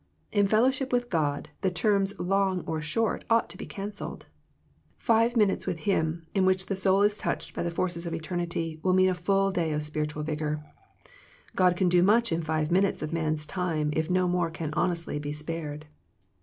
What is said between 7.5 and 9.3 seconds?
by the forces of eternity will mean a day